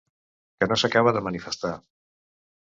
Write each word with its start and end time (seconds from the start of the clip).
Que 0.63 0.67
no 0.71 0.77
s'acaba 0.83 1.13
de 1.17 1.23
manifestar. 1.27 1.73